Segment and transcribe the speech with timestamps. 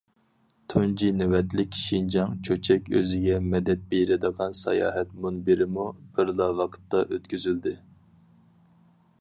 [0.73, 7.77] تۇنجى نۆۋەتلىك شىنجاڭ چۆچەك ئۆزىگە مەدەت بېرىدىغان ساياھەت مۇنبىرىمۇ بىرلا ۋاقىتتا ئۆتكۈزۈلدى.